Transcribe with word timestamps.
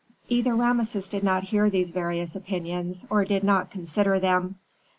Either 0.29 0.55
Rameses 0.55 1.07
did 1.07 1.21
not 1.23 1.43
hear 1.43 1.69
these 1.69 1.91
various 1.91 2.35
opinions, 2.35 3.05
or 3.11 3.23
did 3.23 3.43
not 3.43 3.69
consider 3.69 4.19
them. 4.19 4.55